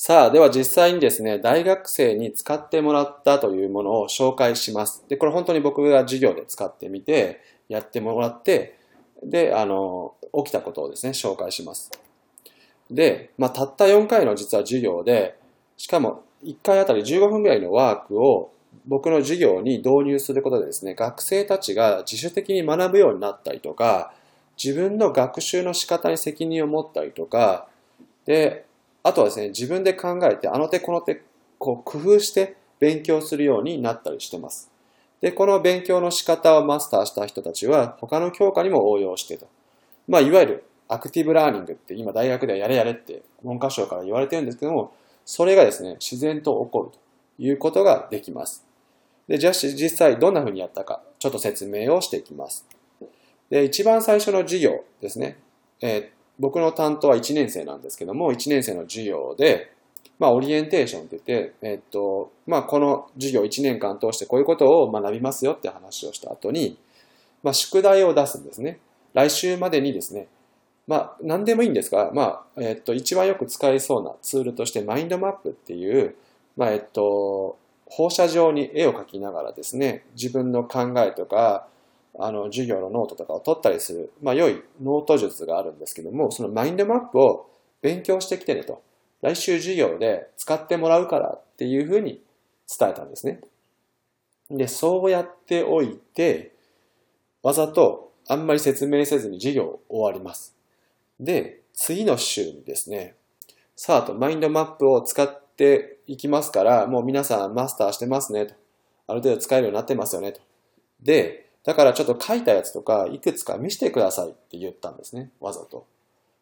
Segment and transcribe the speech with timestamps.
[0.00, 5.04] さあ、では実際にですね、大学生に使ってもらったというものを紹介します。
[5.08, 8.78] で、これ本当に僕が授業で使ってみて、やってもらって、
[9.24, 11.90] で、あの、起きたことをですね、紹介します。
[12.88, 15.36] で、まあ、たった4回の実は授業で、
[15.76, 18.52] しかも1回あたり15分ぐらいのワークを
[18.86, 24.14] 僕の授業に導入することでですね、学生たちが自主的に学ぶようになったりとか、
[24.62, 27.66] 自分の学習の仕方に責任を持ったりとか、
[28.24, 28.67] で、
[29.02, 31.22] あとはですね、自分で考えて、あの手この手、
[31.58, 34.70] こう工夫して勉強するようになったりしてます。
[35.20, 39.48] で、この勉強の仕方をマスターした人たちは、他の教科にも応用してと。
[40.06, 46.98] まあ、いわゆるアクティブラーニングって今大学ではやれやれって文科省から言われてるんですけども、それがですね、自然と起こると
[47.38, 48.64] いうことができます。
[49.26, 52.66] で、じゃあ実際どんな風にやったか、ちょっと説明をしていきます。
[53.50, 55.38] で、一番最初の授業ですね。
[55.80, 59.72] えー、僕の担当は1年生なんですけども、1年生の授業で、
[60.18, 66.76] まあ、オリエンテーションって言って、えっと、まあ、この授業1年間通してこういうことを学びますよって話をした後に、
[67.42, 68.78] まあ、宿題を出すんですね。
[69.14, 70.26] 来週までにですね、
[70.86, 76.16] まあ、何でもいいんですが、まあ、えっと、一番よく使えそうなツールとして、マインドマップっていう、
[76.56, 81.66] まあ、えっと、放射状に絵を描きながらですね、自分の考えとか、
[82.18, 87.48] あの、授業のノートとかを取ったりする、まあ、良いノート術があるんですけども、そのマインドマップを
[87.80, 88.82] 勉強してきてねと。
[89.22, 92.22] 来週授業で使ってもらうからっていうふうに
[92.68, 93.40] 伝えたんですね。
[94.50, 96.54] で、そうやっておいて、
[97.42, 100.54] わざとあんまり説明せずに授業終わります。
[101.20, 103.14] で、次の週にですね、
[103.76, 108.54] さあとマインドマップを使っていきますから、もう皆さんマスターしてますねと。
[109.06, 110.40] ある程度使えるようになってますよねと。
[111.00, 115.30] で、だからちょっと書いたやつとか、いくつか見せてくださいって言ったんですね。
[115.38, 115.86] わざと。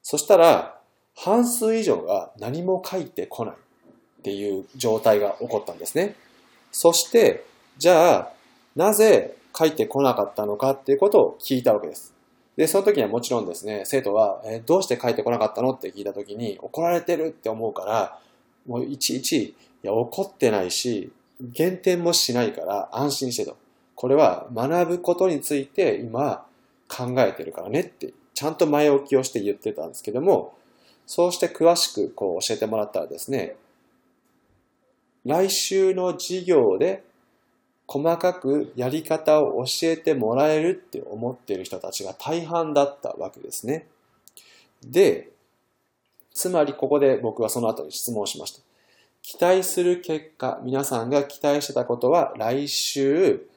[0.00, 0.78] そしたら、
[1.16, 6.14] 半数以上が何も書いてこないっていう状態が起こったんですね。
[6.70, 7.44] そして、
[7.76, 8.32] じゃあ、
[8.76, 12.14] なぜ書いてこなかったのかっていうことを聞いたわけです。
[12.56, 18.20] で、その時にはもちろんですね、生徒は、えどうして書いてこなかったのって聞いた時に、怒られてるって思うから、
[18.64, 23.56] もういちいち、いや、怒ってないし、減点もしないから安心してと。
[23.96, 26.46] これは学ぶことについて今
[26.88, 30.54] 考えてるからねってちゃんと前置きをして言ってたんですけども
[31.06, 33.56] そうして詳しくこう教えてもらったらですね
[35.24, 37.02] 来週の授業で
[37.88, 43.86] 細かくやり方を教えてもらえるって思っている人たちが大半だったわけですね。
[44.84, 45.30] で、
[46.32, 48.62] つまりここで僕はその後に質問しました。
[49.22, 53.48] 期待する結果、皆さんが期待してたことは来週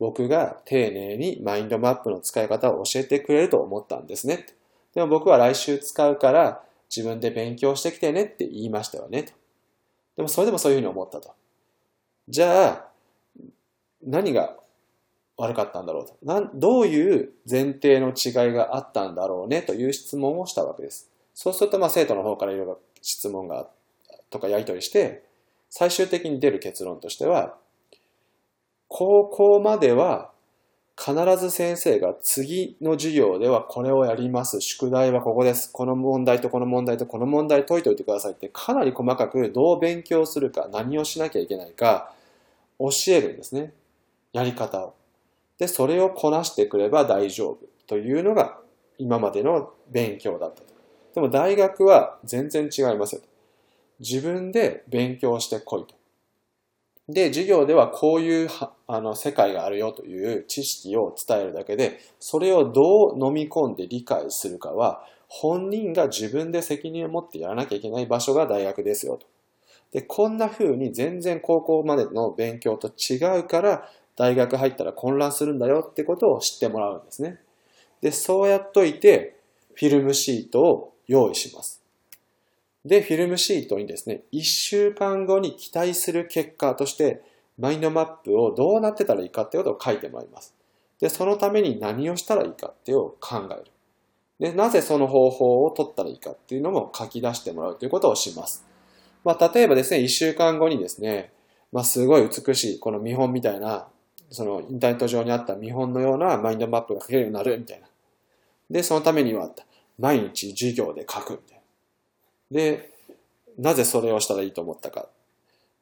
[0.00, 4.46] 僕が丁寧にマインドマップの使い方を教えてくれると思ったんですね。
[4.94, 6.62] でも僕は来週使うから
[6.94, 9.26] 自分で勉強してきてねって言いましたよね。
[10.16, 11.34] でもそれでもそういうふうに思ったと。
[12.28, 12.86] じゃあ、
[14.02, 14.56] 何が
[15.36, 16.16] 悪かったんだろうと。
[16.22, 21.10] なんどういう前提の違いがあったんだろうねという質問をしたわけです。
[21.34, 23.68] そうするとまあ生徒の方からいろいろ質問が
[24.30, 25.24] とかやり取りして、
[25.68, 27.56] 最終的に出る結論としては、
[29.00, 30.30] 高校までは
[30.94, 34.60] 必ず先生が次の授業ではこれをやります。
[34.60, 35.72] 宿題はここです。
[35.72, 42.12] この問題とこの問題とこの問題解いておいてくださいってかなり細かくどう勉強するか何をしなきゃいけないか
[42.78, 43.72] 教えるんですね。
[44.34, 44.94] やり方を。
[45.56, 48.58] で、それをこなしてくれば大丈夫というのが
[48.98, 50.74] 今までの勉強だったと。
[51.14, 53.22] でも大学は全然違いますよ。
[53.98, 55.99] 自分で勉強してこいと。
[57.12, 58.48] で、授業ではこういう
[58.86, 69.26] あの世界があるよという知識を伝えるだけで、それをどう飲み込んで理解するかは、本人が自分で責任を持ってやらなきゃいけない場所が大学ですよと。
[69.92, 77.40] で、こんな風に全然高校までの勉強と違うから、大学入ったら混乱するんだよってことを知ってもらうんですね。
[78.02, 79.36] で、そうやっといて、
[79.74, 81.79] フィルムシートを用意します。
[82.84, 87.22] で、フィルムシートにですね、1週間後に期待する結果として、
[87.58, 90.54] マインドマップをどうなってたらいいかってことを書いてもらいます。
[90.98, 93.70] で、そのために何をしたらいいかっていうのを考える。
[94.38, 98.64] で、なぜその方法を取ったらいいかっていうのも書き出してもらうということをします。
[99.22, 101.32] まあ、例えばですね、1週間後にですね、
[101.72, 103.88] まあ、すごい美しい、この見本みたいな、
[104.30, 107.88] そのインターネット上にあった見本のようなマインドマップが書けるようになるみたいな。
[108.70, 109.50] で、そのためには、
[109.98, 111.59] 毎日授業で書くみたいな。
[112.50, 112.90] で、
[113.58, 115.08] なぜそれをしたらいいと思ったか。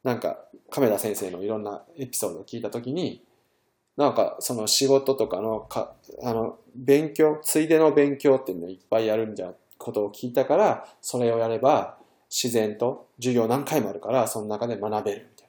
[0.05, 0.39] なんか、
[0.71, 3.23] 亀田先生のいろんなエピソードを聞いたときに、
[3.97, 11.99] なんか、その仕事とかのか、あの、勉強、ついでの勉強っていうのをいっぱいやるみたいなことを聞いたから、それをやれば、
[12.31, 15.49] 自然と授業何回もあるから、その中で学べるみたい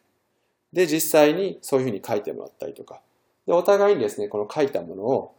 [0.73, 0.81] な。
[0.81, 3.01] で、実際にそういうふうに書いてもらったりとか。
[3.45, 5.35] で、お互いにですね、この書いたものを、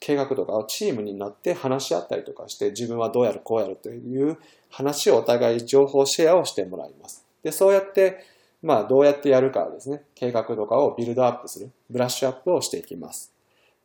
[0.00, 4.38] 計画とかをチームになって話し合ったりとかして、自分はどうやる、こうやるという
[4.70, 7.24] 話をお互い情報シェアをしてもらいます。
[7.42, 8.24] で、そうやって、
[8.62, 13.32] まあ、どうやってやるかですね、計画とかをビルドアップする、ブラッシュアップをしていきます。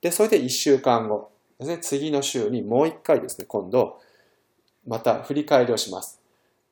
[0.02, 1.30] で、それで1週間後
[1.60, 4.00] ですね、次の週にもう1回ですね、今度、
[4.88, 6.20] また振り返りをします。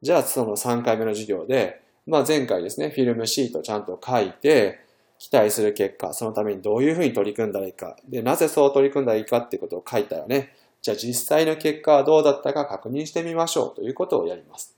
[0.01, 4.79] じゃあ、その3回目の授業で、まあ前回ですね、フィルムシートちゃんと書いて、
[5.19, 10.55] 期待する結果、そのためにどういうふうに取り組んだらいいか、で、なぜそう取り組んだらいいかっていうことを書いたよね。
[10.81, 14.75] じゃあ実際の結果はどうだったか確認してみましょうということをやります。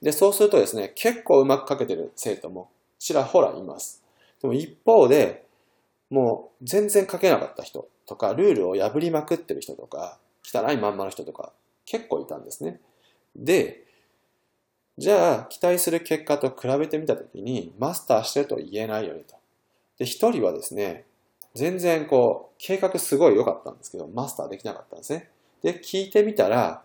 [0.00, 4.02] で、そうするとですね、結構うまく書けてる生徒もちらほらいます。
[4.40, 5.44] でも一方で、
[6.08, 11.52] もう全然書けなかった人とか、ルールを破りまくってる人とか、汚いまんまの人とか
[11.84, 12.80] 結構いたんですね。
[13.34, 13.85] で、
[14.98, 19.36] じゃあ期待する結果と比べてみたときにマスターしてると言えないよねと。
[19.98, 21.04] で、一人はですね、
[21.54, 25.30] 全然こう、計画すごい良かったんですけど、マスターできなかったんですね。
[25.62, 26.82] で、聞いてみたら、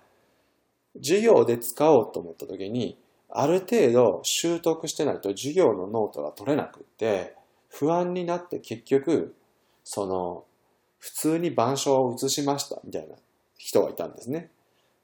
[0.95, 2.97] 授業で使おうと思った時に、
[3.29, 7.35] ある程度習得してないと授業のノートが取れなくって、
[7.69, 9.35] 不安になって結局、
[9.83, 10.45] その、
[10.99, 13.15] 普通に板書を写しましたみたいな
[13.57, 14.51] 人がいたんですね。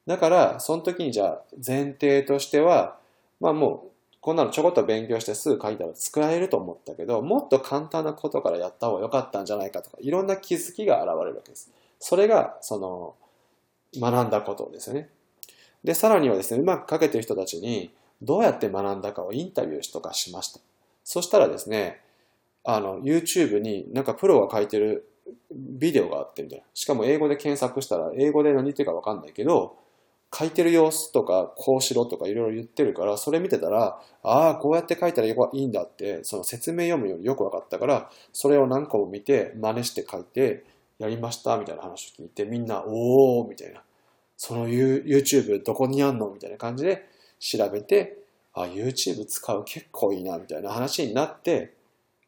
[0.06, 2.96] だから、その時にじゃあ前提としては、
[3.39, 11.72] まあもう、こんなのちょこっと勉強してすぐ書いたら使えると思ったけど、もっと簡単なことからやった方が良かったんじゃないかとか、いろんな気づきが現れるわけです。
[12.00, 13.16] それが、その、
[13.95, 15.10] 学んだことですよね。
[15.84, 17.92] で、さらにはですね、うまく書けてる人たちに、
[18.22, 20.60] どうやって学んだかをインタビューとかしました。
[21.04, 22.01] そしたらですね、
[22.63, 25.07] あの、YouTube になんかプロが書いてる
[25.51, 26.66] ビデオがあってみたいな。
[26.74, 29.78] しかも英語で検索したら、英語で何言ってるかわかんないけど、
[30.33, 40.65] 書いてる様子とか、こうしろとかいろいろ言ってるから、それ見てたら、ああ、こうやって書いたらいいんだって、その説明読むよりよく分かったから、それを何個も見て、真似して書いて、
[41.00, 43.83] やりましたみたいな話を聞いて、みんな、おーみたいな。
[44.35, 46.30] その YouTube どこにあんの？
[46.30, 47.07] みたいな感じで
[47.39, 48.18] 調べて、
[48.53, 51.73] あ、YouTube 使う結構いいな、みたいな話になって、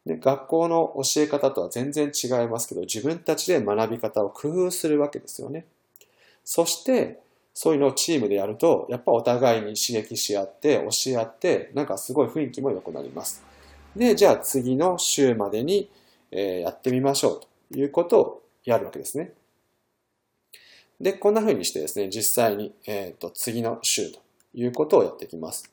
[0.06, 5.66] で学校の教え方とは全然違いますけど、自分たちで学び方を工夫するわけですよね。
[6.42, 7.20] そして、
[7.62, 13.44] そういうのをチームでやると、やっぱお互いに刺激し合って、教え合って、なんかすごい雰囲気も良くなります。
[13.94, 15.90] で、じゃあ次の週までに、
[16.30, 17.40] えやってみましょう
[17.70, 19.34] ということをやるわけですね。
[21.02, 24.20] で、こんな風にしてですね、実際に、えっ、ー、と、次の週と
[24.54, 25.70] いうことをやっていきます。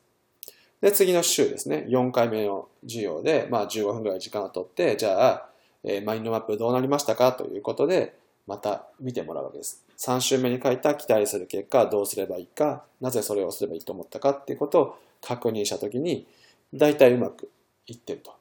[0.82, 5.48] で、次の週ですね、4回目の授業で、まあ15分ぐらい時間をとって、じゃあ、
[5.84, 8.14] えー、マインドマップどうなりましたかということで、
[8.48, 9.84] また見てもらうわけです。
[9.98, 16.26] 3週目に書いた期待する結果、どうすればいいか、なぜそれをすればいいと思ったかっていうことを確認したときに、
[16.72, 17.50] 大体うまく
[17.86, 18.32] いってると。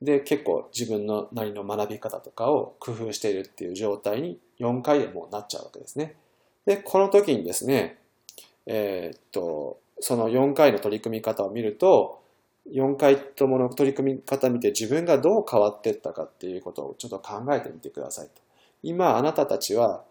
[0.00, 6.14] で、結構自分のなりの学び方とかを工夫しているっていう状態に4回でもうなっちゃうわけですね。
[6.64, 7.98] で、この時にですね、
[8.66, 12.20] えー、っと、その4回の取り組み方を見ると、
[12.72, 18.45] 4回ともの取り組み方見て自分がどう変わっていったかっていうことをちょっと考えてみてくださいと。
[18.82, 20.04] 今あなたたちは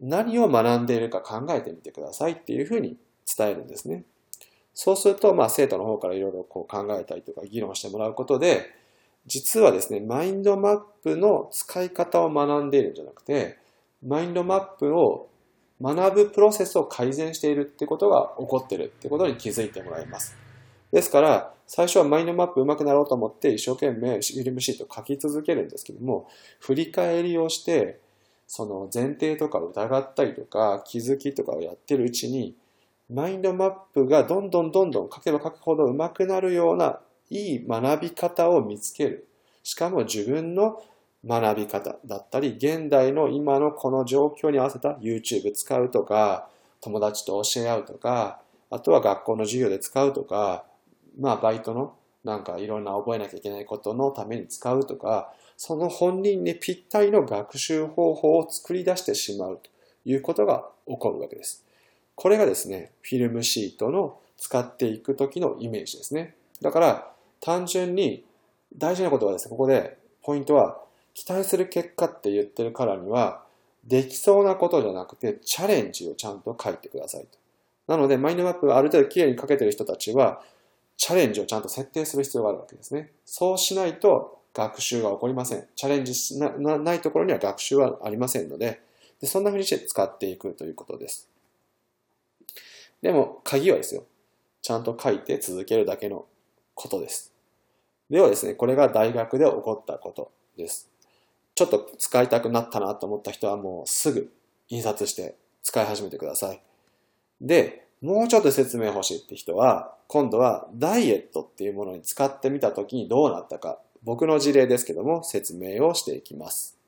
[0.00, 2.96] 何を学んでいるか考えてみてくださいっていうふうに
[3.36, 4.04] 伝えるんですね。
[4.74, 8.70] そうすると、まあ、生徒の方からいろいろこう考えたりとか議論してもらうことで、
[9.26, 13.58] 実はですね、マインドマップの使い方を学んでいるんじゃなくて、
[14.04, 15.28] マインドマップを
[15.80, 20.36] 学ぶプロセスを改善しているってことが起こってるってことに気づいてもらいます。
[20.92, 26.28] ですから、最初はマインドマップ上手くなろうと思って一生懸命フィルムシート書き続けるんですけども、
[26.60, 27.98] 振り返りをして、
[28.46, 32.54] その前提とか疑ったりとか、気づきとかをやってるうちに、
[33.10, 39.26] マインドマップがどんどんどんどん書けば書くほど上手くなるようないい学び方を見つける。
[39.62, 40.82] しかも自分の
[41.26, 46.50] 学び方だったり、現代の今のこの状況に合わせた YouTube 使うとか、
[46.82, 50.66] 友達と教え合うとか、あとは学校の授業で使うとか、
[51.18, 59.70] まあバイトのなんかいろんな覚えなきゃいけないことのために使うとか、その本人にぴったりの学習方法を作り出してしまうと
[60.04, 61.64] いうことが起こるわけです。
[62.14, 66.34] これがですね、フィルムシートの使っていく時のイメージですね。
[66.60, 68.24] だから単純に
[68.76, 70.80] 大事なことはですね、ここでポイントは
[71.14, 73.42] 期待する結果って言ってるからには
[73.84, 77.38] できそうなことじゃなくてチャレンジをちゃんと書いてくださいと。
[77.88, 80.42] なのでマインドマップがある程度きれいに書けてる人たちは
[80.96, 83.12] チャレンジをちゃんと設定する必要があるわけですね。
[83.24, 85.66] そうしないと学習が起こりません。
[85.74, 88.80] チャレンジしなないところには学習はありませんので
[89.22, 91.30] で、そんな風にして使っていくということです。
[93.00, 94.04] でも、鍵はですよ。
[94.60, 96.26] ちゃんと書いて続けるだけの
[96.74, 97.32] ことです。
[98.10, 100.90] ではですね、これが大学で起こったことです。
[101.54, 104.32] ちょっと使いたくなったなと思った人はもうすぐ
[104.68, 106.60] 印刷して使い始めてください。
[107.40, 116.81] で、もうちょっと説明欲しいって人は、今度はダイエットっていうものに使ってみた時にどうなったか、僕の事例ですけども説明をしていきます。